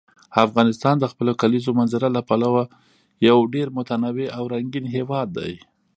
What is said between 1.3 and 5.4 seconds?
کلیزو منظره له پلوه یو ډېر متنوع او رنګین هېواد